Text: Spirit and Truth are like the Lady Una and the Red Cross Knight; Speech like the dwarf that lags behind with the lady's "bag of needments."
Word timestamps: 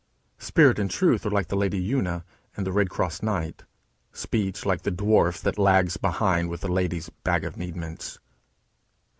Spirit 0.39 0.79
and 0.79 0.89
Truth 0.89 1.27
are 1.27 1.29
like 1.29 1.49
the 1.49 1.55
Lady 1.55 1.77
Una 1.93 2.25
and 2.57 2.65
the 2.65 2.71
Red 2.71 2.89
Cross 2.89 3.21
Knight; 3.21 3.65
Speech 4.11 4.65
like 4.65 4.81
the 4.81 4.91
dwarf 4.91 5.39
that 5.41 5.59
lags 5.59 5.97
behind 5.97 6.49
with 6.49 6.61
the 6.61 6.71
lady's 6.71 7.09
"bag 7.23 7.43
of 7.45 7.55
needments." 7.55 8.17